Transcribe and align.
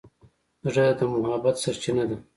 زړه 0.73 0.85
د 0.97 0.99
محبت 1.13 1.55
سرچینه 1.63 2.03
ده. 2.09 2.17